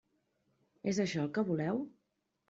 [0.93, 1.83] És això el que voleu?